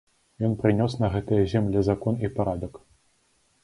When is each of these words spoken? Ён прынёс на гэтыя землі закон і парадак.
Ён 0.47 0.55
прынёс 0.63 0.95
на 1.03 1.11
гэтыя 1.17 1.43
землі 1.53 1.87
закон 1.91 2.13
і 2.27 2.35
парадак. 2.41 2.85